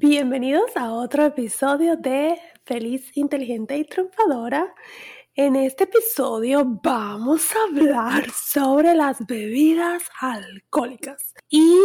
Bienvenidos 0.00 0.76
a 0.76 0.92
otro 0.92 1.24
episodio 1.24 1.96
de 1.96 2.40
Feliz, 2.64 3.10
Inteligente 3.16 3.76
y 3.76 3.84
Triunfadora. 3.84 4.72
En 5.34 5.56
este 5.56 5.84
episodio 5.84 6.64
vamos 6.64 7.50
a 7.52 7.64
hablar 7.64 8.30
sobre 8.30 8.94
las 8.94 9.26
bebidas 9.26 10.04
alcohólicas 10.20 11.34
y 11.48 11.76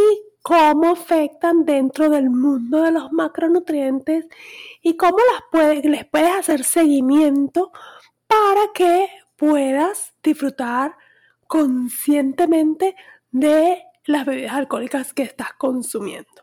cómo 0.43 0.91
afectan 0.91 1.65
dentro 1.65 2.07
del 2.11 2.29
mundo 2.29 2.83
de 2.83 2.91
los 2.91 3.11
macronutrientes 3.11 4.27
y 4.83 4.95
cómo 4.95 5.17
las 5.51 5.83
les 5.83 6.05
puedes 6.05 6.35
hacer 6.35 6.63
seguimiento 6.63 7.71
para 8.27 8.67
que 8.75 9.09
puedas 9.35 10.13
disfrutar 10.21 10.95
conscientemente 11.47 12.95
de 13.31 13.81
las 14.05 14.23
bebidas 14.23 14.53
alcohólicas 14.53 15.13
que 15.15 15.23
estás 15.23 15.53
consumiendo. 15.53 16.42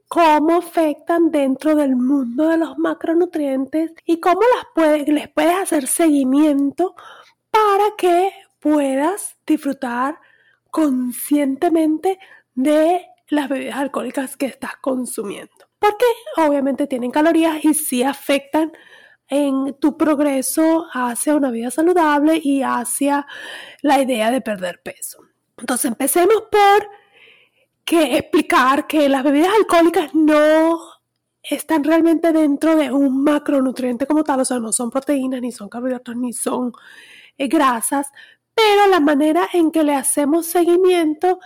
cómo 0.11 0.57
afectan 0.57 1.31
dentro 1.31 1.73
del 1.73 1.95
mundo 1.95 2.49
de 2.49 2.57
los 2.57 2.77
macronutrientes 2.77 3.93
y 4.03 4.19
cómo 4.19 4.41
les 5.07 5.29
puedes 5.29 5.55
hacer 5.55 5.87
seguimiento 5.87 6.95
para 7.49 7.85
que 7.97 8.33
puedas 8.59 9.37
disfrutar 9.47 10.19
conscientemente 10.69 12.19
de 12.53 13.05
las 13.29 13.47
bebidas 13.47 13.77
alcohólicas 13.77 14.35
que 14.35 14.47
estás 14.47 14.75
consumiendo. 14.81 15.69
Porque 15.79 16.05
obviamente 16.35 16.87
tienen 16.87 17.11
calorías 17.11 17.63
y 17.63 17.73
sí 17.73 18.03
afectan 18.03 18.73
en 19.29 19.75
tu 19.75 19.95
progreso 19.95 20.87
hacia 20.91 21.35
una 21.35 21.51
vida 21.51 21.71
saludable 21.71 22.37
y 22.43 22.63
hacia 22.63 23.25
la 23.81 24.01
idea 24.01 24.29
de 24.29 24.41
perder 24.41 24.81
peso. 24.83 25.23
Entonces 25.55 25.85
empecemos 25.85 26.43
por 26.51 27.00
que 27.85 28.17
explicar 28.17 28.87
que 28.87 29.09
las 29.09 29.23
bebidas 29.23 29.51
alcohólicas 29.57 30.13
no 30.13 30.79
están 31.43 31.83
realmente 31.83 32.31
dentro 32.31 32.75
de 32.75 32.91
un 32.91 33.23
macronutriente 33.23 34.05
como 34.05 34.23
tal, 34.23 34.41
o 34.41 34.45
sea, 34.45 34.59
no 34.59 34.71
son 34.71 34.91
proteínas, 34.91 35.41
ni 35.41 35.51
son 35.51 35.69
carbohidratos, 35.69 36.15
ni 36.15 36.33
son 36.33 36.71
eh, 37.37 37.47
grasas, 37.47 38.11
pero 38.53 38.87
la 38.87 38.99
manera 38.99 39.49
en 39.53 39.71
que 39.71 39.83
le 39.83 39.95
hacemos 39.95 40.45
seguimiento 40.45 41.39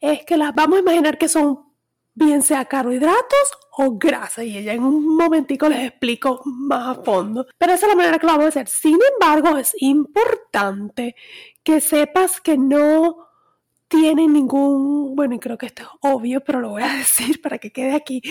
es 0.00 0.24
que 0.24 0.36
las 0.36 0.54
vamos 0.54 0.78
a 0.78 0.82
imaginar 0.82 1.18
que 1.18 1.28
son 1.28 1.70
bien 2.14 2.42
sea 2.42 2.64
carbohidratos 2.66 3.52
o 3.78 3.96
grasa 3.96 4.44
y 4.44 4.58
ella 4.58 4.74
en 4.74 4.82
un 4.82 5.16
momentico 5.16 5.68
les 5.68 5.88
explico 5.88 6.42
más 6.44 6.98
a 6.98 7.02
fondo, 7.02 7.46
pero 7.56 7.72
esa 7.72 7.86
es 7.86 7.92
la 7.92 7.96
manera 7.96 8.18
que 8.18 8.26
lo 8.26 8.32
vamos 8.32 8.46
a 8.46 8.48
hacer. 8.48 8.68
Sin 8.68 8.98
embargo, 9.12 9.56
es 9.56 9.74
importante 9.80 11.14
que 11.62 11.80
sepas 11.80 12.40
que 12.40 12.58
no 12.58 13.29
tiene 13.90 14.28
ningún, 14.28 15.16
bueno, 15.16 15.34
y 15.34 15.40
creo 15.40 15.58
que 15.58 15.66
esto 15.66 15.82
es 15.82 15.88
obvio, 16.00 16.40
pero 16.42 16.60
lo 16.60 16.70
voy 16.70 16.82
a 16.82 16.94
decir 16.96 17.42
para 17.42 17.58
que 17.58 17.72
quede 17.72 17.94
aquí, 17.94 18.22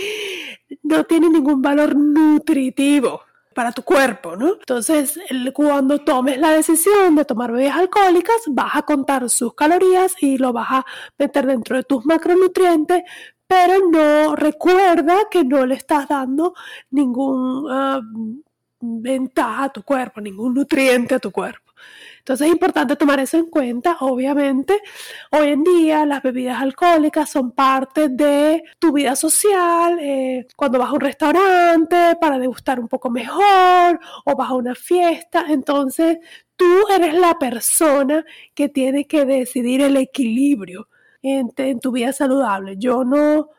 no 0.82 1.04
tiene 1.04 1.30
ningún 1.30 1.62
valor 1.62 1.96
nutritivo 1.96 3.22
para 3.54 3.74
tu 3.74 3.84
cuerpo, 3.84 4.38
¿no? 4.38 4.54
Entonces, 4.54 5.20
cuando 5.54 6.00
tomes 6.00 6.40
la 6.40 6.52
decisión 6.52 7.16
de 7.16 7.26
tomar 7.26 7.52
bebidas 7.52 7.78
alcohólicas, 7.78 8.38
vas 8.48 8.76
a 8.76 8.84
contar 8.84 9.30
sus 9.30 9.54
calorías 9.54 10.16
y 10.22 10.38
lo 10.38 10.54
vas 10.54 10.72
a 10.72 10.86
meter 11.18 11.46
dentro 11.46 11.76
de 11.76 11.84
tus 11.84 12.06
macronutrientes, 12.06 13.04
pero 13.46 13.90
no 13.90 14.36
recuerda 14.36 15.28
que 15.30 15.44
no 15.44 15.66
le 15.66 15.76
estás 15.76 16.08
dando 16.08 16.54
ningún 16.92 17.68
ah, 17.70 18.00
ventaja 18.80 19.66
a 19.66 19.70
tu 19.74 19.84
cuerpo, 19.84 20.22
ningún 20.22 20.54
nutriente 20.54 21.16
a 21.16 21.20
tu 21.20 21.32
cuerpo. 21.32 21.69
Entonces 22.20 22.48
es 22.48 22.54
importante 22.54 22.96
tomar 22.96 23.20
eso 23.20 23.38
en 23.38 23.48
cuenta. 23.48 23.98
Obviamente, 24.02 24.80
hoy 25.32 25.50
en 25.50 25.64
día 25.64 26.06
las 26.06 26.22
bebidas 26.22 26.62
alcohólicas 26.62 27.30
son 27.30 27.52
parte 27.52 28.10
de 28.10 28.64
tu 28.78 28.94
vida 28.94 29.16
social. 29.16 29.98
Eh, 30.00 30.48
cuando 30.56 30.80
vas 30.80 30.90
a 30.90 30.94
un 30.94 31.00
restaurante 31.02 32.18
para 32.20 32.38
degustar 32.38 32.80
un 32.80 32.88
poco 32.88 33.10
mejor 33.10 34.00
o 34.26 34.36
vas 34.36 34.50
a 34.50 34.54
una 34.54 34.76
fiesta, 34.76 35.46
entonces 35.50 36.20
tú 36.56 36.66
eres 36.94 37.14
la 37.14 37.40
persona 37.40 38.26
que 38.54 38.70
tiene 38.70 39.08
que 39.08 39.26
decidir 39.26 39.82
el 39.82 39.98
equilibrio 39.98 40.90
en, 41.22 41.52
en 41.58 41.80
tu 41.80 41.92
vida 41.92 42.14
saludable. 42.14 42.76
Yo 42.78 43.04
no 43.04 43.50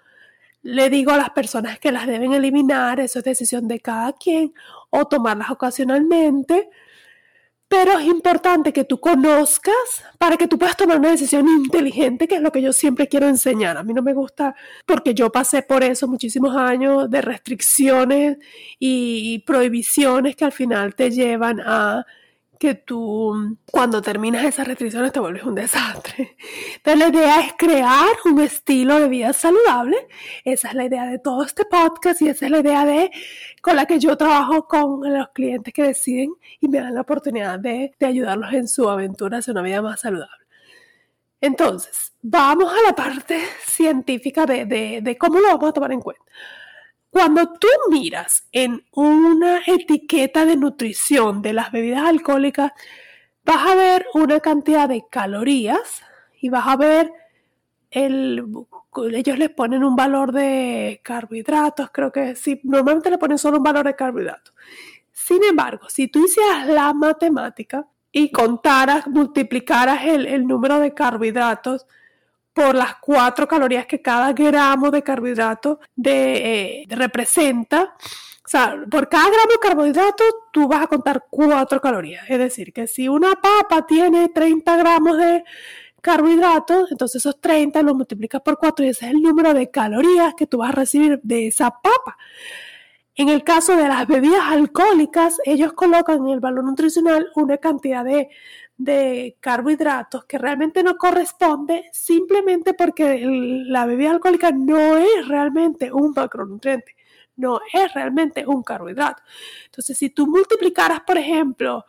le 0.63 0.91
digo 0.91 1.13
a 1.13 1.17
las 1.17 1.31
personas 1.31 1.79
que 1.79 1.93
las 1.93 2.07
deben 2.07 2.33
eliminar, 2.33 3.01
eso 3.01 3.19
es 3.19 3.25
decisión 3.25 3.67
de 3.69 3.81
cada 3.81 4.13
quien, 4.13 4.53
o 4.91 5.07
tomarlas 5.07 5.51
ocasionalmente, 5.51 6.69
pero 7.71 7.97
es 7.97 8.05
importante 8.07 8.73
que 8.73 8.83
tú 8.83 8.99
conozcas 8.99 10.03
para 10.19 10.37
que 10.37 10.49
tú 10.49 10.59
puedas 10.59 10.77
tomar 10.77 10.99
una 10.99 11.13
decisión 11.13 11.47
inteligente, 11.49 12.27
que 12.27 12.35
es 12.35 12.43
lo 12.43 12.51
que 12.51 12.61
yo 12.61 12.73
siempre 12.73 13.07
quiero 13.07 13.29
enseñar. 13.29 13.77
A 13.77 13.85
mí 13.85 13.95
no 13.95 14.03
me 14.03 14.13
gusta, 14.13 14.57
porque 14.87 15.15
yo 15.15 15.31
pasé 15.31 15.63
por 15.63 15.85
eso 15.85 16.09
muchísimos 16.09 16.57
años 16.57 17.09
de 17.09 17.23
restricciones 17.23 18.39
y 18.81 19.39
prohibiciones 19.47 20.35
que 20.35 20.45
al 20.45 20.51
final 20.51 20.97
te 20.97 21.13
llevan 21.13 21.61
a 21.61 22.05
que 22.61 22.75
tú 22.75 23.57
cuando 23.73 24.03
terminas 24.03 24.45
esas 24.45 24.69
restricciones 24.69 25.13
te 25.13 25.19
vuelves 25.19 25.45
un 25.45 25.55
desastre. 25.55 26.37
Entonces 26.77 26.99
la 26.99 27.09
idea 27.09 27.41
es 27.41 27.55
crear 27.57 28.11
un 28.27 28.39
estilo 28.39 29.01
de 29.01 29.09
vida 29.09 29.33
saludable. 29.33 29.97
Esa 30.45 30.69
es 30.69 30.75
la 30.75 30.85
idea 30.85 31.07
de 31.07 31.19
todo 31.19 31.43
este 31.43 31.65
podcast 31.65 32.21
y 32.21 32.29
esa 32.29 32.45
es 32.45 32.51
la 32.51 32.59
idea 32.59 32.85
de 32.85 33.11
con 33.63 33.77
la 33.77 33.87
que 33.87 33.99
yo 33.99 34.15
trabajo 34.15 34.69
con 34.69 35.01
los 35.11 35.31
clientes 35.31 35.73
que 35.73 35.85
deciden 35.85 36.35
y 36.61 36.69
me 36.69 36.81
dan 36.81 36.95
la 36.95 37.01
oportunidad 37.01 37.59
de, 37.59 37.93
de 37.99 38.07
ayudarlos 38.07 38.53
en 38.53 38.69
su 38.69 38.91
aventura 38.91 39.39
hacia 39.39 39.53
una 39.53 39.63
vida 39.63 39.81
más 39.81 40.01
saludable. 40.01 40.45
Entonces, 41.41 42.13
vamos 42.21 42.71
a 42.71 42.87
la 42.87 42.95
parte 42.95 43.41
científica 43.65 44.45
de, 44.45 44.67
de, 44.67 45.01
de 45.01 45.17
cómo 45.17 45.41
lo 45.41 45.47
vamos 45.47 45.71
a 45.71 45.73
tomar 45.73 45.93
en 45.93 46.03
cuenta. 46.03 46.25
Cuando 47.11 47.53
tú 47.55 47.69
miras 47.91 48.47
en 48.53 48.85
una 48.93 49.63
etiqueta 49.67 50.47
de 50.47 50.57
nutrición 50.57 51.43
de 51.43 51.53
las 51.53 51.73
bebidas 51.73 52.05
alcohólicas, 52.05 52.73
vas 53.45 53.67
a 53.67 53.75
ver 53.75 54.07
una 54.15 54.39
cantidad 54.39 54.89
de 54.89 55.05
calorías 55.11 56.03
y 56.41 56.51
vas 56.51 56.69
a 56.69 56.77
ver 56.77 57.13
el, 57.91 58.45
ellos 59.13 59.39
les 59.39 59.51
ponen 59.51 59.83
un 59.83 59.97
valor 59.97 60.33
de 60.33 61.01
carbohidratos, 61.03 61.91
creo 61.91 62.13
que 62.13 62.37
sí, 62.37 62.61
normalmente 62.63 63.11
le 63.11 63.19
ponen 63.19 63.39
solo 63.39 63.59
un 63.59 63.65
valor 63.65 63.87
de 63.87 63.97
carbohidratos. 63.97 64.55
Sin 65.13 65.43
embargo, 65.43 65.89
si 65.89 66.07
tú 66.07 66.25
hicieras 66.25 66.69
la 66.69 66.93
matemática 66.95 67.87
y 68.13 68.31
contaras, 68.31 69.09
multiplicaras 69.09 70.05
el, 70.05 70.27
el 70.27 70.47
número 70.47 70.79
de 70.79 70.95
carbohidratos, 70.95 71.87
por 72.53 72.75
las 72.75 72.97
cuatro 73.01 73.47
calorías 73.47 73.87
que 73.87 74.03
cada 74.03 74.33
gramo 74.33 74.91
de 74.91 75.03
carbohidrato 75.03 75.81
de, 75.95 76.83
eh, 76.83 76.87
representa. 76.89 77.95
O 78.45 78.49
sea, 78.51 78.77
por 78.91 79.09
cada 79.09 79.31
gramo 79.31 79.53
de 79.53 79.69
carbohidrato 79.69 80.25
tú 80.53 80.67
vas 80.67 80.83
a 80.83 80.87
contar 80.89 81.27
cuatro 81.31 81.81
calorías. 81.81 82.29
Es 82.29 82.39
decir, 82.39 82.73
que 82.73 82.87
si 82.87 83.09
una 83.09 83.35
papa 83.37 83.87
tiene 83.87 84.29
30 84.29 84.77
gramos 84.77 85.17
de 85.19 85.45
carbohidratos, 86.01 86.91
entonces 86.91 87.23
esos 87.23 87.41
30 87.41 87.83
los 87.83 87.95
multiplicas 87.95 88.41
por 88.43 88.59
4 88.59 88.87
y 88.87 88.89
ese 88.89 89.07
es 89.07 89.13
el 89.13 89.23
número 89.23 89.55
de 89.55 89.71
calorías 89.71 90.35
que 90.35 90.47
tú 90.47 90.59
vas 90.59 90.71
a 90.71 90.73
recibir 90.73 91.21
de 91.23 91.49
esa 91.49 91.71
papa. 91.71 92.17
En 93.21 93.29
el 93.29 93.45
caso 93.45 93.77
de 93.77 93.87
las 93.87 94.07
bebidas 94.07 94.45
alcohólicas, 94.49 95.37
ellos 95.45 95.75
colocan 95.75 96.21
en 96.27 96.29
el 96.29 96.41
valor 96.41 96.65
nutricional 96.65 97.29
una 97.35 97.59
cantidad 97.59 98.03
de 98.03 98.31
de 98.81 99.37
carbohidratos 99.41 100.25
que 100.25 100.39
realmente 100.39 100.83
no 100.83 100.97
corresponde 100.97 101.91
simplemente 101.93 102.73
porque 102.73 103.21
la 103.67 103.85
bebida 103.85 104.11
alcohólica 104.13 104.53
no 104.53 104.97
es 104.97 105.29
realmente 105.29 105.93
un 105.93 106.15
macronutriente, 106.17 106.97
no 107.37 107.61
es 107.75 107.93
realmente 107.93 108.47
un 108.47 108.63
carbohidrato. 108.63 109.23
Entonces, 109.67 109.99
si 109.99 110.09
tú 110.09 110.27
multiplicaras, 110.27 111.01
por 111.01 111.19
ejemplo, 111.19 111.85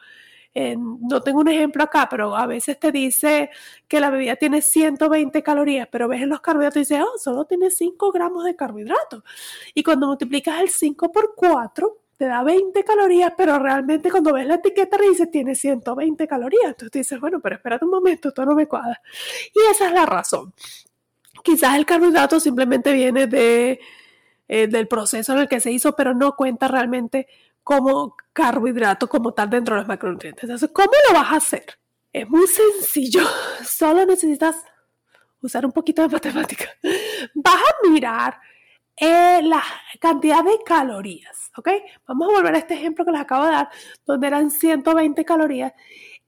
no 0.56 1.22
tengo 1.22 1.40
un 1.40 1.48
ejemplo 1.48 1.84
acá, 1.84 2.08
pero 2.10 2.36
a 2.36 2.46
veces 2.46 2.80
te 2.80 2.92
dice 2.92 3.50
que 3.88 4.00
la 4.00 4.10
bebida 4.10 4.36
tiene 4.36 4.62
120 4.62 5.42
calorías, 5.44 5.88
pero 5.90 6.08
ves 6.08 6.22
en 6.22 6.30
los 6.30 6.42
carbohidratos 6.42 6.78
y 6.78 6.80
dices, 6.82 7.02
oh, 7.02 7.18
solo 7.18 7.46
tiene 7.46 7.72
5 7.72 8.12
gramos 8.12 8.44
de 8.44 8.56
carbohidratos. 8.56 9.24
Y 9.74 9.84
cuando 9.84 10.08
multiplicas 10.08 10.60
el 10.60 10.70
5 10.70 11.12
por 11.12 11.34
4, 11.36 12.02
te 12.18 12.28
da 12.28 12.44
20 12.44 12.84
calorías, 12.84 13.34
pero 13.36 13.58
realmente 13.58 14.12
cuando 14.12 14.34
ves 14.34 14.46
la 14.46 14.56
etiqueta 14.56 14.98
dice 14.98 15.26
tiene 15.28 15.56
120 15.56 16.28
calorías. 16.28 16.66
Entonces 16.66 16.92
dices, 16.92 17.20
bueno, 17.20 17.40
pero 17.40 17.56
espérate 17.56 17.86
un 17.86 17.92
momento, 17.92 18.28
esto 18.28 18.46
no 18.46 18.54
me 18.54 18.68
cuadra. 18.68 19.02
Y 19.56 19.72
esa 19.72 19.88
es 19.88 19.94
la 19.94 20.06
razón. 20.06 20.54
Quizás 21.44 21.76
el 21.78 21.86
carbohidrato 21.86 22.40
simplemente 22.40 22.94
viene 22.94 23.26
de, 23.26 23.80
eh, 24.48 24.68
del 24.68 24.88
proceso 24.88 25.34
en 25.34 25.40
el 25.40 25.48
que 25.48 25.60
se 25.60 25.72
hizo, 25.72 25.96
pero 25.96 26.14
no 26.14 26.36
cuenta 26.36 26.68
realmente 26.68 27.28
como 27.72 28.18
carbohidrato 28.34 29.08
como 29.08 29.34
tal 29.34 29.50
dentro 29.50 29.76
de 29.76 29.82
los 29.82 29.88
macronutrientes. 29.88 30.44
Entonces, 30.44 30.70
¿cómo 30.74 30.92
lo 31.08 31.14
vas 31.18 31.32
a 31.32 31.36
hacer? 31.38 31.80
Es 32.12 32.30
muy 32.30 32.46
sencillo. 32.46 33.22
Solo 33.66 34.06
necesitas 34.06 34.58
usar 35.42 35.66
un 35.66 35.72
poquito 35.72 36.02
de 36.02 36.10
matemática. 36.10 36.66
Vas 37.34 37.56
a 37.56 37.90
mirar 37.90 38.38
eh, 38.98 39.40
la 39.44 39.64
cantidad 40.02 40.44
de 40.44 40.60
calorías, 40.66 41.50
¿ok? 41.56 41.70
Vamos 42.06 42.28
a 42.28 42.34
volver 42.34 42.56
a 42.56 42.58
este 42.58 42.74
ejemplo 42.74 43.06
que 43.06 43.12
les 43.12 43.22
acabo 43.22 43.46
de 43.46 43.52
dar, 43.52 43.70
donde 44.06 44.28
eran 44.28 44.52
120 44.52 45.24
calorías. 45.24 45.72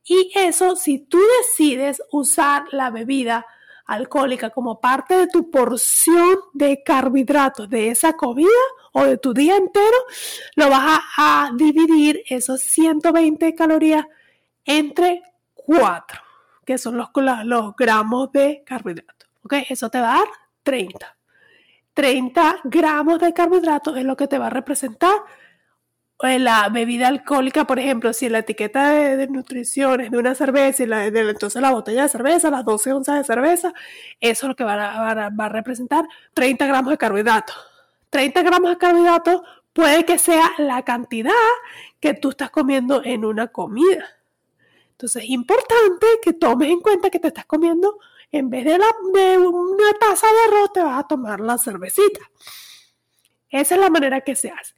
Y 0.06 0.32
eso, 0.36 0.78
si 0.78 1.00
tú 1.00 1.20
decides 1.42 2.02
usar 2.14 2.68
la 2.72 2.90
bebida 2.90 3.46
alcohólica 3.86 4.50
como 4.50 4.80
parte 4.80 5.16
de 5.16 5.28
tu 5.28 5.50
porción 5.52 6.40
de 6.54 6.82
carbohidratos 6.84 7.70
de 7.70 7.90
esa 7.90 8.14
comida 8.14 8.50
o 8.94 9.04
de 9.04 9.18
tu 9.18 9.34
día 9.34 9.58
entero, 9.58 9.98
lo 10.56 10.70
vas 10.70 11.02
a, 11.18 11.52
dividir 11.56 12.24
esos 12.28 12.62
120 12.62 13.56
calorías 13.56 14.06
entre 14.66 15.22
4, 15.54 16.22
que 16.66 16.78
son 16.78 16.98
los, 16.98 17.10
los 17.46 17.76
gramos 17.76 18.32
de 18.32 18.64
carbohidratos. 18.66 19.30
¿Ok? 19.44 19.54
Eso 19.70 19.90
te 19.90 20.00
va 20.00 20.14
a 20.14 20.18
dar 20.20 20.28
30. 20.64 21.18
30 21.94 22.62
gramos 22.64 23.20
de 23.20 23.34
carbohidratos 23.34 23.98
es 23.98 24.04
lo 24.04 24.16
que 24.16 24.28
te 24.28 24.40
va 24.40 24.48
a 24.48 24.50
representar 24.50 25.14
la 26.24 26.70
bebida 26.70 27.10
alcohólica, 27.10 27.66
por 27.66 27.80
ejemplo, 27.80 28.14
si 28.14 28.30
la 28.30 28.40
etiqueta 28.40 28.92
de, 28.92 29.28
nutrición 29.28 30.02
es 30.02 30.12
de 30.12 30.18
una 30.18 30.36
cerveza 30.36 30.84
y 30.84 30.86
la, 30.86 31.06
entonces 31.06 31.62
la 31.62 31.72
botella 31.72 32.04
de 32.04 32.10
cerveza, 32.10 32.50
las 32.50 32.64
12 32.64 32.94
onzas 32.94 33.18
de 33.18 33.24
cerveza, 33.26 33.74
eso 34.22 34.46
es 34.46 34.48
lo 34.48 34.56
que 34.56 34.64
va 34.64 34.74
a, 34.74 35.30
va 35.30 35.46
a 35.46 35.50
representar 35.50 36.06
30 36.34 36.66
gramos 36.66 36.92
de 36.92 36.98
carbohidratos. 36.98 37.56
30 38.10 38.42
gramos 38.42 38.70
de 38.72 38.78
carbohidratos 38.78 39.42
puede 39.74 40.06
que 40.06 40.18
sea 40.18 40.52
la 40.60 40.84
cantidad 40.84 41.32
que 42.00 42.14
tú 42.14 42.30
estás 42.30 42.52
comiendo 42.52 43.02
en 43.04 43.26
una 43.26 43.48
comida. 43.48 44.06
Entonces 44.92 45.24
es 45.24 45.30
importante 45.30 46.08
que 46.22 46.34
tomes 46.34 46.70
en 46.70 46.80
cuenta 46.80 47.10
que 47.10 47.20
te 47.20 47.28
estás 47.28 47.46
comiendo, 47.46 48.00
en 48.32 48.50
vez 48.50 48.64
de, 48.64 48.78
la, 48.78 48.88
de 49.14 49.38
una 49.38 49.92
taza 50.00 50.28
de 50.28 50.40
arroz, 50.48 50.72
te 50.74 50.82
vas 50.82 51.00
a 51.00 51.08
tomar 51.08 51.40
la 51.42 51.58
cervecita. 51.58 52.22
Esa 53.50 53.76
es 53.76 53.82
la 53.82 53.90
manera 53.90 54.22
que 54.22 54.36
se 54.36 54.50
hace. 54.50 54.74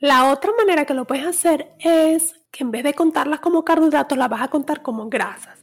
La 0.00 0.32
otra 0.32 0.52
manera 0.56 0.86
que 0.86 0.94
lo 0.94 1.06
puedes 1.06 1.26
hacer 1.26 1.74
es 1.78 2.34
que 2.50 2.64
en 2.64 2.70
vez 2.70 2.84
de 2.84 2.94
contarlas 2.94 3.40
como 3.40 3.66
carbohidratos, 3.66 4.16
las 4.16 4.30
vas 4.30 4.40
a 4.40 4.48
contar 4.48 4.80
como 4.80 5.10
grasas. 5.10 5.62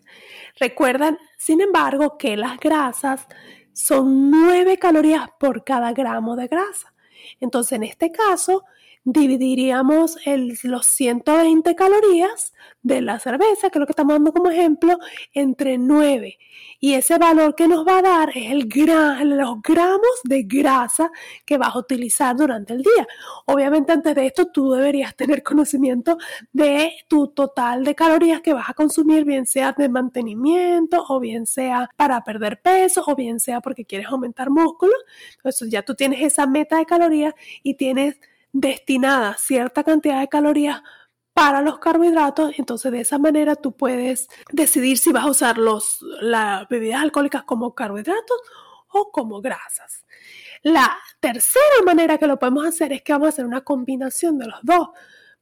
Recuerdan, 0.59 1.17
sin 1.37 1.59
embargo, 1.59 2.19
que 2.19 2.37
las 2.37 2.59
grasas 2.59 3.25
son 3.73 4.29
9 4.29 4.77
calorías 4.77 5.27
por 5.39 5.63
cada 5.63 5.91
gramo 5.91 6.35
de 6.35 6.47
grasa. 6.47 6.93
Entonces, 7.39 7.73
en 7.73 7.83
este 7.83 8.11
caso, 8.11 8.63
dividiríamos 9.03 10.17
los 10.63 10.85
120 10.85 11.75
calorías 11.75 12.53
de 12.81 13.01
la 13.01 13.19
cerveza, 13.19 13.69
que 13.69 13.77
es 13.77 13.79
lo 13.79 13.85
que 13.85 13.93
estamos 13.93 14.15
dando 14.15 14.33
como 14.33 14.49
ejemplo, 14.51 14.97
entre 15.33 15.77
9. 15.77 16.37
Y 16.79 16.93
ese 16.93 17.17
valor 17.17 17.55
que 17.55 17.67
nos 17.67 17.87
va 17.87 17.99
a 17.99 18.01
dar 18.01 18.29
es 18.35 18.51
el 18.51 18.67
los 19.23 19.61
gramos 19.61 20.21
de 20.23 20.43
grasa 20.43 21.09
que 21.45 21.57
vas 21.57 21.75
a 21.75 21.79
utilizar 21.79 22.35
durante 22.35 22.73
el 22.73 22.83
día. 22.83 23.07
Obviamente 23.45 23.93
antes 23.93 24.13
de 24.13 24.27
esto 24.27 24.47
tú 24.47 24.71
deberías 24.73 25.15
tener 25.15 25.41
conocimiento 25.41 26.17
de 26.51 26.91
tu 27.07 27.29
total 27.29 27.83
de 27.83 27.95
calorías 27.95 28.41
que 28.41 28.53
vas 28.53 28.69
a 28.69 28.73
consumir, 28.73 29.25
bien 29.25 29.45
sea 29.45 29.73
de 29.73 29.89
mantenimiento 29.89 31.03
o 31.07 31.19
bien 31.19 31.45
sea 31.45 31.89
para 31.95 32.23
perder 32.23 32.61
peso 32.61 33.03
o 33.07 33.15
bien 33.15 33.39
sea 33.39 33.61
porque 33.61 33.85
quieres 33.85 34.07
aumentar 34.07 34.49
músculo. 34.49 34.93
Entonces 35.37 35.69
ya 35.69 35.81
tú 35.81 35.95
tienes 35.95 36.21
esa 36.21 36.45
meta 36.45 36.77
de 36.77 36.85
calorías 36.85 37.06
y 37.63 37.73
tienes 37.75 38.19
destinada 38.51 39.35
cierta 39.37 39.83
cantidad 39.83 40.19
de 40.19 40.27
calorías 40.27 40.81
para 41.33 41.61
los 41.61 41.77
carbohidratos, 41.77 42.57
entonces 42.57 42.91
de 42.91 43.01
esa 43.01 43.19
manera 43.19 43.55
tú 43.55 43.77
puedes 43.77 44.27
decidir 44.51 44.97
si 44.97 45.11
vas 45.11 45.25
a 45.25 45.29
usar 45.29 45.57
los, 45.59 45.99
las 46.19 46.67
bebidas 46.67 47.03
alcohólicas 47.03 47.43
como 47.43 47.75
carbohidratos 47.75 48.41
o 48.87 49.11
como 49.11 49.39
grasas. 49.39 50.03
La 50.63 50.97
tercera 51.19 51.63
manera 51.85 52.17
que 52.17 52.25
lo 52.25 52.39
podemos 52.39 52.65
hacer 52.65 52.91
es 52.91 53.03
que 53.03 53.13
vamos 53.13 53.27
a 53.27 53.29
hacer 53.29 53.45
una 53.45 53.61
combinación 53.61 54.39
de 54.39 54.47
los 54.47 54.59
dos. 54.63 54.89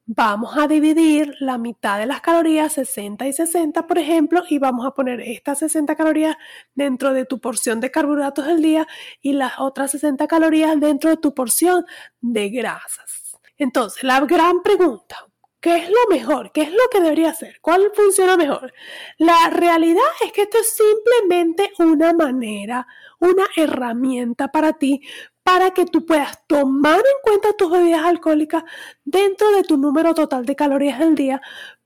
Vamos 0.08 0.56
a 0.56 0.68
dividir 0.68 1.34
la 1.40 1.58
mitad 1.58 1.98
de 1.98 2.06
las 2.06 2.22
calorías, 2.22 2.74
60 2.74 3.26
y 3.28 3.34
60, 3.34 3.88
por 3.88 3.98
ejemplo, 3.98 4.44
y 4.48 4.60
vamos 4.60 4.86
a 4.86 4.92
poner 4.92 5.20
estas 5.20 5.58
60 5.60 5.96
calorías 5.96 6.38
dentro 6.76 7.12
de 7.12 7.26
tu 7.26 7.40
porción 7.40 7.80
de 7.80 7.90
carbohidratos 7.90 8.46
del 8.46 8.62
día 8.62 8.88
y 9.20 9.34
las 9.34 9.54
otras 9.58 9.90
60 9.92 10.28
calorías 10.28 10.80
dentro 10.80 11.10
de 11.10 11.18
tu 11.18 11.34
porción 11.34 11.86
de 12.22 12.50
grasas. 12.50 13.40
Entonces, 13.58 14.04
la 14.04 14.20
gran 14.22 14.62
pregunta, 14.62 15.28
¿Qué 15.66 15.78
es 15.78 15.90
lo 15.90 16.16
mejor? 16.16 16.52
¿Qué 16.52 16.62
es 16.62 16.72
lo 16.72 16.88
que 16.92 17.02
debería 17.02 17.32
hacer? 17.32 17.58
¿Cuál 17.60 17.92
funciona 17.96 18.38
mejor? 18.38 18.72
La 19.18 19.50
realidad 19.50 20.04
es 20.24 20.32
que 20.32 20.44
esto 20.44 20.60
es 20.60 20.76
simplemente 20.76 21.72
una 21.80 22.14
manera, 22.14 22.86
una 23.20 23.48
herramienta 23.56 24.50
para 24.50 24.74
ti, 24.74 25.02
para 25.46 25.70
que 25.76 25.86
tú 25.86 26.08
puedas 26.08 26.40
tomar 26.48 26.98
en 26.98 27.22
cuenta 27.22 27.54
tus 27.54 27.70
bebidas 27.70 28.04
alcohólicas 28.04 28.64
dentro 29.04 29.52
de 29.52 29.62
tu 29.62 29.78
número 29.78 30.16
total 30.16 30.44
de 30.44 30.56
calorías 30.56 30.98
del 30.98 31.14
día, 31.14 31.40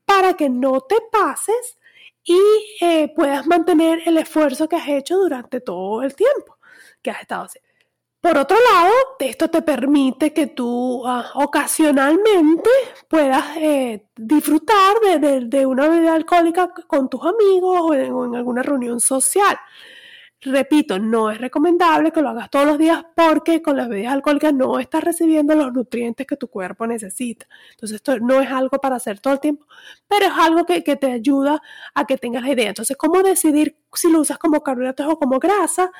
para 0.06 0.32
que 0.32 0.48
no 0.48 0.80
te 0.80 0.96
pases 1.12 1.78
y 2.24 2.40
eh, 2.80 3.12
puedas 3.14 3.46
mantener 3.46 4.00
el 4.06 4.16
esfuerzo 4.16 4.66
que 4.66 4.76
has 4.76 4.88
hecho 4.88 5.18
durante 5.18 5.60
todo 5.60 6.02
el 6.02 6.14
tiempo 6.14 6.56
que 7.02 7.10
has 7.10 7.20
estado 7.20 7.44
haciendo. 7.44 7.68
Por 8.22 8.38
otro 8.38 8.56
lado, 8.72 8.94
esto 9.18 9.50
te 9.50 9.60
permite 9.60 10.32
que 10.32 10.46
tú 10.46 11.06
ah, 11.06 11.30
ocasionalmente 11.34 12.70
puedas 13.08 13.58
eh, 13.58 14.06
disfrutar 14.16 14.96
de, 15.20 15.66
una 15.66 15.86
bebida 15.86 16.14
alcohólica 16.14 16.72
con 16.86 17.10
tus 17.10 17.20
amigos 17.26 17.78
o 17.82 17.94
en, 17.94 18.34
alguna 18.34 18.62
reunión 18.62 19.00
social. 19.00 19.58
Repito, 20.42 20.98
no 20.98 21.30
es 21.30 21.38
recomendable 21.38 22.12
que 22.12 22.22
lo 22.22 22.30
hagas 22.30 22.50
todos 22.50 22.64
los 22.64 22.78
días 22.78 23.04
porque 23.14 23.60
con 23.60 23.76
las 23.76 23.88
bebidas 23.88 24.14
alcohólicas 24.14 24.54
no 24.54 24.78
estás 24.78 25.04
recibiendo 25.04 25.54
los 25.54 25.72
nutrientes 25.72 26.26
que 26.26 26.36
tu 26.36 26.48
cuerpo 26.48 26.86
necesita. 26.86 27.46
Entonces, 27.72 27.96
esto 27.96 28.18
no 28.20 28.40
es 28.40 28.50
algo 28.50 28.78
para 28.80 28.96
hacer 28.96 29.20
todo 29.20 29.34
el 29.34 29.40
tiempo, 29.40 29.66
pero 30.08 30.26
es 30.26 30.32
algo 30.32 30.64
que, 30.64 30.82
que 30.82 30.96
te 30.96 31.12
ayuda 31.12 31.60
a 31.94 32.06
que 32.06 32.16
tengas 32.16 32.42
la 32.42 32.52
idea. 32.52 32.68
Entonces, 32.68 32.96
¿cómo 32.96 33.22
decidir 33.22 33.76
si 33.92 34.10
lo 34.10 34.20
usas 34.20 34.38
como 34.38 34.62
carbohidratos 34.62 35.06
o 35.08 35.18
como 35.18 35.38
grasa? 35.38 35.92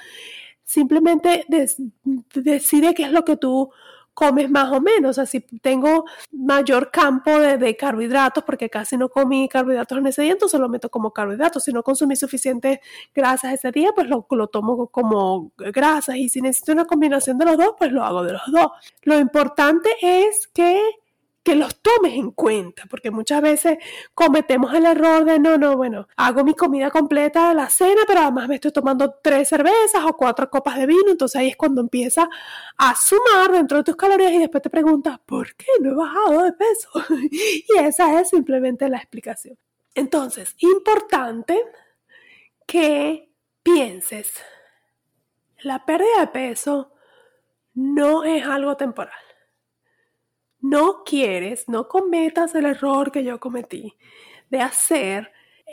simplemente 0.70 1.44
decide 2.34 2.94
qué 2.94 3.02
es 3.02 3.10
lo 3.10 3.24
que 3.24 3.36
tú 3.36 3.72
comes 4.20 4.50
más 4.50 4.70
o 4.70 4.82
menos. 4.82 5.12
O 5.12 5.14
sea, 5.14 5.24
si 5.24 5.40
tengo 5.40 6.04
mayor 6.30 6.90
campo 6.90 7.38
de, 7.38 7.74
carbohidratos, 7.74 8.44
porque 8.44 8.68
casi 8.68 8.98
no 8.98 9.08
comí 9.08 9.48
carbohidratos 9.48 9.96
en 9.96 10.06
ese 10.08 10.22
día, 10.22 10.32
entonces 10.32 10.60
lo 10.60 10.68
meto 10.68 10.90
como 10.90 11.10
carbohidratos. 11.10 11.64
Si 11.64 11.72
no 11.72 11.82
consumí 11.82 12.16
suficientes 12.16 12.80
grasas 13.14 13.54
ese 13.54 13.72
día, 13.72 13.92
pues 13.94 14.08
lo, 14.08 14.26
lo 14.30 14.48
tomo 14.48 14.88
como 14.88 15.52
grasas. 15.56 16.16
Y 16.16 16.28
si 16.28 16.42
necesito 16.42 16.72
una 16.72 16.84
combinación 16.84 17.38
de 17.38 17.46
los 17.46 17.56
dos, 17.56 17.70
pues 17.78 17.92
lo 17.92 18.04
hago 18.04 18.22
de 18.22 18.34
los 18.34 18.42
dos. 18.52 18.72
Lo 19.04 19.18
importante 19.18 19.88
es 20.02 20.46
que 20.48 20.78
que 21.42 21.54
los 21.54 21.80
tomes 21.80 22.14
en 22.14 22.32
cuenta, 22.32 22.84
porque 22.90 23.10
muchas 23.10 23.40
veces 23.40 23.78
cometemos 24.14 24.74
el 24.74 24.84
error 24.84 25.24
de 25.24 25.38
no, 25.38 25.56
no, 25.56 25.76
bueno, 25.76 26.06
hago 26.16 26.44
mi 26.44 26.54
comida 26.54 26.90
completa 26.90 27.48
de 27.48 27.54
la 27.54 27.70
cena, 27.70 28.02
pero 28.06 28.20
además 28.20 28.48
me 28.48 28.56
estoy 28.56 28.72
tomando 28.72 29.14
tres 29.22 29.48
cervezas 29.48 30.04
o 30.04 30.16
cuatro 30.16 30.50
copas 30.50 30.78
de 30.78 30.86
vino, 30.86 31.10
entonces 31.10 31.40
ahí 31.40 31.48
es 31.48 31.56
cuando 31.56 31.80
empieza 31.80 32.28
a 32.76 32.94
sumar 32.94 33.52
dentro 33.52 33.78
de 33.78 33.84
tus 33.84 33.96
calorías 33.96 34.32
y 34.32 34.38
después 34.38 34.62
te 34.62 34.70
preguntas, 34.70 35.18
¿por 35.24 35.54
qué 35.54 35.66
no 35.80 35.92
he 35.92 35.94
bajado 35.94 36.42
de 36.42 36.52
peso? 36.52 36.90
y 37.30 37.64
esa 37.78 38.20
es 38.20 38.28
simplemente 38.28 38.88
la 38.88 38.98
explicación. 38.98 39.56
Entonces, 39.94 40.54
importante 40.58 41.60
que 42.66 43.32
pienses, 43.62 44.34
la 45.62 45.84
pérdida 45.84 46.20
de 46.20 46.26
peso 46.28 46.92
no 47.74 48.24
es 48.24 48.44
algo 48.46 48.76
temporal 48.76 49.29
no 50.60 51.04
quieres, 51.04 51.68
no 51.68 51.88
cometas 51.88 52.54
el 52.54 52.66
error 52.66 53.12
que 53.12 53.24
yo 53.24 53.40
cometí 53.40 53.96
de 54.50 54.60
hacer 54.60 55.32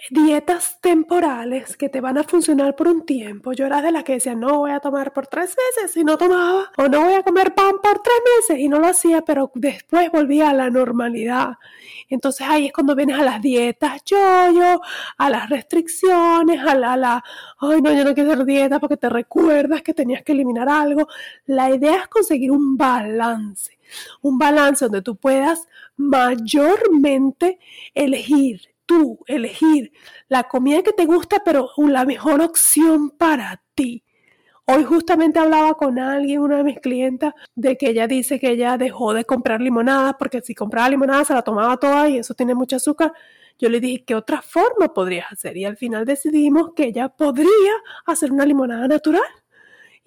dietas 0.10 0.80
temporales 0.82 1.76
que 1.76 1.90
te 1.90 2.02
van 2.02 2.18
a 2.18 2.24
funcionar 2.24 2.76
por 2.76 2.88
un 2.88 3.06
tiempo. 3.06 3.54
Yo 3.54 3.66
era 3.66 3.82
de 3.82 3.92
las 3.92 4.04
que 4.04 4.14
decía, 4.14 4.36
no 4.36 4.60
voy 4.60 4.72
a 4.72 4.80
tomar 4.80 5.14
por 5.14 5.28
tres 5.28 5.56
meses 5.76 5.96
y 5.98 6.04
no 6.04 6.18
tomaba, 6.18 6.72
o 6.78 6.88
no 6.88 7.02
voy 7.02 7.14
a 7.14 7.24
comer 7.24 7.54
pan 7.56 7.76
por 7.82 8.02
tres 8.02 8.18
meses 8.38 8.64
y 8.64 8.70
no 8.70 8.80
lo 8.80 8.88
hacía, 8.88 9.22
pero 9.24 9.52
después 9.56 10.12
volvía 10.12 10.50
a 10.50 10.54
la 10.54 10.70
normalidad. 10.70 11.56
Entonces 12.10 12.48
ahí 12.48 12.68
es 12.68 12.74
cuando 12.74 12.96
vienes 12.96 13.20
a 13.20 13.24
las 13.24 13.42
dietas 13.42 14.04
yo-yo, 14.06 14.82
a 15.18 15.30
las 15.30 15.50
restricciones, 15.50 16.60
a 16.66 16.76
la, 16.76 16.96
la, 16.96 17.24
ay 17.60 17.82
no, 17.82 17.94
yo 17.94 18.04
no 18.06 18.14
quiero 18.14 18.32
hacer 18.32 18.46
dieta 18.46 18.80
porque 18.80 18.98
te 18.98 19.10
recuerdas 19.10 19.82
que 19.82 19.94
tenías 19.94 20.24
que 20.24 20.32
eliminar 20.34 20.70
algo. 20.70 21.08
La 21.46 21.70
idea 21.70 22.02
es 22.02 22.08
conseguir 22.08 22.52
un 22.52 22.78
balance, 22.78 23.77
un 24.22 24.38
balance 24.38 24.86
donde 24.86 25.02
tú 25.02 25.16
puedas 25.16 25.68
mayormente 25.96 27.60
elegir 27.94 28.62
tú 28.88 29.20
elegir 29.28 29.92
la 30.30 30.46
comida 30.46 30.82
que 30.82 30.94
te 30.94 31.06
gusta, 31.06 31.44
pero 31.46 31.70
la 31.78 32.06
mejor 32.06 32.42
opción 32.42 33.12
para 33.12 33.62
ti. 33.76 34.04
Hoy 34.66 34.84
justamente 34.84 35.40
hablaba 35.40 35.76
con 35.76 36.00
alguien, 36.00 36.42
una 36.42 36.58
de 36.58 36.64
mis 36.64 36.80
clientas, 36.80 37.34
de 37.56 37.78
que 37.78 37.90
ella 37.92 38.08
dice 38.08 38.40
que 38.40 38.52
ella 38.52 38.78
dejó 38.78 39.14
de 39.14 39.24
comprar 39.24 39.62
limonada 39.62 40.18
porque 40.18 40.42
si 40.42 40.56
compraba 40.56 40.90
limonada 40.90 41.24
se 41.24 41.34
la 41.34 41.42
tomaba 41.42 41.78
toda 41.78 42.10
y 42.10 42.18
eso 42.18 42.34
tiene 42.34 42.56
mucho 42.56 42.76
azúcar. 42.78 43.14
Yo 43.60 43.70
le 43.70 43.80
dije, 43.80 44.04
¿qué 44.04 44.16
otra 44.16 44.42
forma 44.42 44.94
podrías 44.94 45.32
hacer? 45.32 45.58
Y 45.58 45.66
al 45.66 45.78
final 45.78 46.06
decidimos 46.06 46.74
que 46.76 46.86
ella 46.86 47.10
podría 47.10 47.74
hacer 48.06 48.32
una 48.32 48.46
limonada 48.46 48.88
natural 48.88 49.24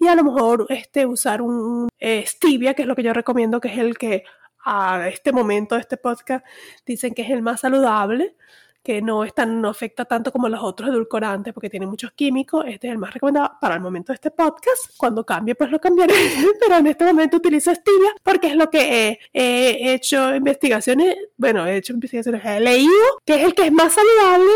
y 0.01 0.07
a 0.07 0.15
lo 0.15 0.23
mejor 0.23 0.65
este, 0.69 1.05
usar 1.05 1.43
un 1.43 1.87
eh, 1.99 2.23
stevia, 2.25 2.73
que 2.73 2.81
es 2.81 2.87
lo 2.87 2.95
que 2.95 3.03
yo 3.03 3.13
recomiendo, 3.13 3.61
que 3.61 3.67
es 3.67 3.77
el 3.77 3.99
que 3.99 4.23
a 4.65 5.07
este 5.07 5.31
momento 5.31 5.75
de 5.75 5.81
este 5.81 5.95
podcast 5.97 6.43
dicen 6.85 7.13
que 7.13 7.21
es 7.21 7.29
el 7.29 7.43
más 7.43 7.61
saludable 7.61 8.35
que 8.81 8.99
no, 8.99 9.23
es 9.23 9.35
tan, 9.35 9.61
no 9.61 9.69
afecta 9.69 10.05
tanto 10.05 10.31
como 10.31 10.49
los 10.49 10.59
otros 10.63 10.89
edulcorantes 10.89 11.53
porque 11.53 11.69
tiene 11.69 11.85
muchos 11.85 12.13
químicos. 12.13 12.65
Este 12.67 12.87
es 12.87 12.93
el 12.93 12.97
más 12.97 13.13
recomendado 13.13 13.51
para 13.61 13.75
el 13.75 13.81
momento 13.81 14.11
de 14.11 14.15
este 14.15 14.31
podcast. 14.31 14.97
Cuando 14.97 15.23
cambie, 15.23 15.53
pues 15.53 15.69
lo 15.69 15.79
cambiaré. 15.79 16.15
Pero 16.59 16.77
en 16.77 16.87
este 16.87 17.05
momento 17.05 17.37
utilizo 17.37 17.71
stevia 17.75 18.09
porque 18.23 18.47
es 18.47 18.55
lo 18.55 18.71
que 18.71 19.19
he, 19.33 19.93
hecho 19.93 20.33
investigaciones. 20.33 21.15
Bueno, 21.37 21.67
he 21.67 21.77
hecho 21.77 21.93
investigaciones, 21.93 22.43
he 22.43 22.59
leído 22.59 23.19
que 23.23 23.35
es 23.35 23.43
el 23.43 23.53
que 23.53 23.67
es 23.67 23.71
más 23.71 23.93
saludable 23.93 24.51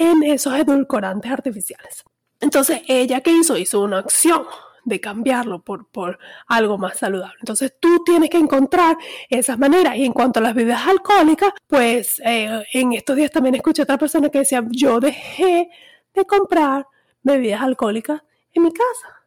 en 0.00 0.24
esos 0.24 0.52
edulcorantes 0.54 1.30
artificiales. 1.30 2.02
Entonces, 2.40 2.82
ella 2.88 3.20
que 3.20 3.30
hizo, 3.30 3.56
hizo 3.56 3.80
una 3.82 3.98
acción 3.98 4.46
de 4.90 5.00
cambiarlo 5.00 5.62
por, 5.62 5.88
por 5.88 6.18
algo 6.46 6.76
más 6.76 6.98
saludable. 6.98 7.36
Entonces 7.40 7.74
tú 7.80 8.04
tienes 8.04 8.28
que 8.28 8.36
encontrar 8.36 8.98
esas 9.30 9.58
maneras. 9.58 9.96
Y 9.96 10.04
en 10.04 10.12
cuanto 10.12 10.40
a 10.40 10.42
las 10.42 10.54
bebidas 10.54 10.86
alcohólicas, 10.86 11.52
pues 11.66 12.20
eh, 12.24 12.62
en 12.74 12.92
estos 12.92 13.16
días 13.16 13.30
también 13.30 13.54
escuché 13.54 13.80
a 13.80 13.84
otra 13.84 13.96
persona 13.96 14.28
que 14.28 14.40
decía, 14.40 14.62
yo 14.70 15.00
dejé 15.00 15.70
de 16.12 16.26
comprar 16.26 16.86
bebidas 17.22 17.62
alcohólicas 17.62 18.22
en 18.52 18.64
mi 18.64 18.72
casa. 18.72 19.20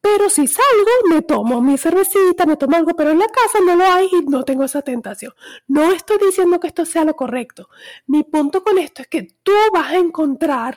Pero 0.00 0.28
si 0.28 0.48
salgo, 0.48 0.90
me 1.08 1.22
tomo 1.22 1.62
mi 1.62 1.78
cervecita, 1.78 2.44
me 2.44 2.56
tomo 2.56 2.76
algo, 2.76 2.90
pero 2.96 3.10
en 3.10 3.20
la 3.20 3.28
casa 3.28 3.60
no 3.64 3.76
lo 3.76 3.84
hay 3.84 4.08
y 4.10 4.22
no 4.22 4.42
tengo 4.42 4.64
esa 4.64 4.82
tentación. 4.82 5.32
No 5.68 5.92
estoy 5.92 6.18
diciendo 6.18 6.58
que 6.58 6.66
esto 6.66 6.84
sea 6.84 7.04
lo 7.04 7.14
correcto. 7.14 7.68
Mi 8.06 8.24
punto 8.24 8.64
con 8.64 8.78
esto 8.78 9.02
es 9.02 9.08
que 9.08 9.28
tú 9.44 9.52
vas 9.72 9.92
a 9.92 9.96
encontrar 9.98 10.76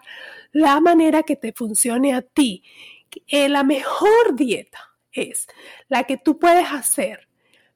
la 0.52 0.80
manera 0.80 1.24
que 1.24 1.36
te 1.36 1.54
funcione 1.54 2.14
a 2.14 2.22
ti 2.22 2.64
eh, 3.28 3.50
la 3.50 3.64
mejor 3.64 4.36
dieta 4.36 4.96
es 5.12 5.48
la 5.88 6.04
que 6.04 6.18
tú 6.18 6.38
puedes 6.40 6.72
hacer 6.72 7.28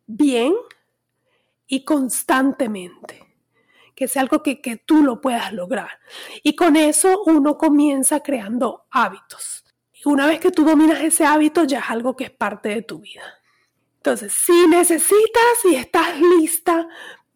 bien 0.06 0.54
y 1.68 1.84
constantemente. 1.84 3.26
Que 3.96 4.08
sea 4.08 4.22
algo 4.22 4.42
que, 4.42 4.62
que 4.62 4.78
tú 4.78 5.04
lo 5.04 5.20
puedas 5.20 5.52
lograr. 5.52 6.00
Y 6.42 6.56
con 6.56 6.76
eso 6.78 7.24
uno 7.26 7.58
comienza 7.58 8.22
creando 8.22 8.88
hábitos. 8.92 9.66
Una 10.06 10.26
vez 10.26 10.40
que 10.40 10.52
tú 10.52 10.64
dominas 10.64 11.02
ese 11.02 11.26
hábito, 11.26 11.66
ya 11.66 11.80
es 11.80 11.90
algo 11.90 12.16
que 12.16 12.26
es 12.26 12.32
parte 12.32 12.70
de 12.70 12.82
tu 12.82 13.00
vida. 13.00 13.40
Entonces, 13.98 14.32
si 14.32 14.68
necesitas 14.68 15.66
y 15.70 15.76
estás 15.76 16.18
lista 16.18 16.88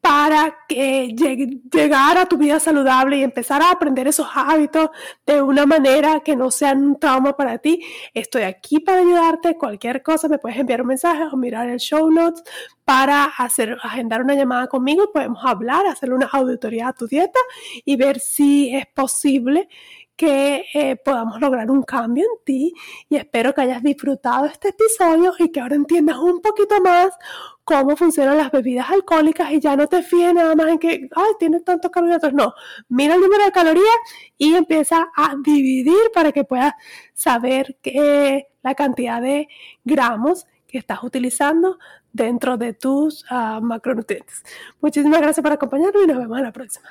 para 0.03 0.57
que 0.67 1.15
llegar 1.15 2.17
a 2.17 2.25
tu 2.25 2.35
vida 2.37 2.59
saludable 2.59 3.19
y 3.19 3.23
empezar 3.23 3.61
a 3.61 3.71
aprender 3.71 4.05
esos 4.05 4.27
hábitos 4.35 4.89
de 5.25 5.41
una 5.41 5.65
manera 5.65 6.19
que 6.19 6.35
no 6.35 6.51
sean 6.51 6.85
un 6.85 6.99
trauma 6.99 7.37
para 7.37 7.59
ti. 7.59 7.81
Estoy 8.13 8.41
aquí 8.41 8.81
para 8.81 8.99
ayudarte. 8.99 9.55
Cualquier 9.55 10.03
cosa 10.03 10.27
me 10.27 10.39
puedes 10.39 10.59
enviar 10.59 10.81
un 10.81 10.89
mensaje 10.89 11.23
o 11.31 11.37
mirar 11.37 11.69
el 11.69 11.79
show 11.79 12.11
notes 12.11 12.43
para 12.83 13.23
hacer, 13.23 13.77
agendar 13.81 14.21
una 14.23 14.35
llamada 14.35 14.67
conmigo. 14.67 15.09
Podemos 15.13 15.39
hablar, 15.45 15.85
hacer 15.85 16.11
una 16.11 16.25
auditoría 16.25 16.89
a 16.89 16.93
tu 16.93 17.07
dieta 17.07 17.39
y 17.85 17.95
ver 17.95 18.19
si 18.19 18.75
es 18.75 18.85
posible 18.87 19.69
que 20.15 20.65
eh, 20.73 20.95
podamos 20.97 21.39
lograr 21.39 21.71
un 21.71 21.81
cambio 21.83 22.23
en 22.25 22.45
ti 22.45 22.73
y 23.09 23.15
espero 23.15 23.53
que 23.53 23.61
hayas 23.61 23.81
disfrutado 23.81 24.45
este 24.45 24.69
episodio 24.69 25.33
y 25.39 25.49
que 25.51 25.59
ahora 25.59 25.75
entiendas 25.75 26.17
un 26.17 26.41
poquito 26.41 26.79
más 26.81 27.17
cómo 27.63 27.95
funcionan 27.95 28.37
las 28.37 28.51
bebidas 28.51 28.89
alcohólicas 28.89 29.51
y 29.51 29.59
ya 29.59 29.75
no 29.75 29.87
te 29.87 30.03
fíes 30.03 30.33
nada 30.33 30.55
más 30.55 30.67
en 30.67 30.79
que, 30.79 31.09
ay, 31.15 31.31
tiene 31.39 31.59
tantos 31.61 31.91
carbohidratos. 31.91 32.33
No, 32.33 32.53
mira 32.89 33.15
el 33.15 33.21
número 33.21 33.45
de 33.45 33.51
calorías 33.51 33.95
y 34.37 34.55
empieza 34.55 35.07
a 35.15 35.35
dividir 35.43 36.11
para 36.13 36.31
que 36.31 36.43
puedas 36.43 36.73
saber 37.13 37.77
que, 37.81 38.47
la 38.61 38.75
cantidad 38.75 39.21
de 39.21 39.49
gramos 39.83 40.45
que 40.67 40.77
estás 40.77 41.03
utilizando 41.03 41.77
dentro 42.13 42.57
de 42.57 42.73
tus 42.73 43.25
uh, 43.29 43.61
macronutrientes. 43.61 44.43
Muchísimas 44.79 45.19
gracias 45.19 45.43
por 45.43 45.51
acompañarme 45.51 46.03
y 46.03 46.07
nos 46.07 46.17
vemos 46.17 46.37
en 46.37 46.43
la 46.45 46.51
próxima 46.53 46.89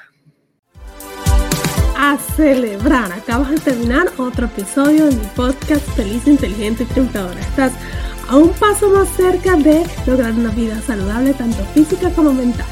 a 2.02 2.18
celebrar. 2.18 3.12
Acabas 3.12 3.50
de 3.50 3.58
terminar 3.58 4.08
otro 4.18 4.46
episodio 4.46 5.06
de 5.06 5.14
mi 5.14 5.26
podcast 5.36 5.86
Feliz, 5.90 6.26
Inteligente 6.26 6.82
y 6.82 6.86
Triunfadora. 6.86 7.38
Estás 7.38 7.72
a 8.32 8.36
un 8.36 8.48
paso 8.54 8.88
más 8.88 9.10
cerca 9.10 9.56
de 9.56 9.84
lograr 10.06 10.32
una 10.32 10.48
vida 10.52 10.80
saludable, 10.80 11.34
tanto 11.34 11.62
física 11.74 12.10
como 12.12 12.32
mental. 12.32 12.66